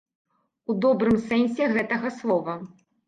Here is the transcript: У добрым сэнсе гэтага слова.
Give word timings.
У 0.71 0.75
добрым 0.85 1.19
сэнсе 1.27 1.67
гэтага 1.75 2.13
слова. 2.23 2.57